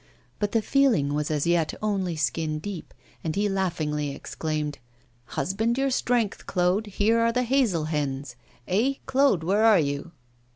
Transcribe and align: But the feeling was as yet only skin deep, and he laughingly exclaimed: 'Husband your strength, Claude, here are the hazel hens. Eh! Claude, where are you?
But 0.39 0.51
the 0.53 0.63
feeling 0.63 1.13
was 1.13 1.29
as 1.29 1.45
yet 1.45 1.75
only 1.79 2.15
skin 2.15 2.57
deep, 2.57 2.91
and 3.23 3.35
he 3.35 3.47
laughingly 3.47 4.09
exclaimed: 4.15 4.79
'Husband 5.25 5.77
your 5.77 5.91
strength, 5.91 6.47
Claude, 6.47 6.87
here 6.87 7.19
are 7.19 7.31
the 7.31 7.43
hazel 7.43 7.85
hens. 7.85 8.35
Eh! 8.67 8.95
Claude, 9.05 9.43
where 9.43 9.63
are 9.63 9.77
you? 9.77 10.11